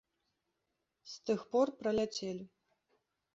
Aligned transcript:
З 1.11 1.19
тых 1.31 1.43
пор 1.51 1.67
праляцелі. 1.83 2.43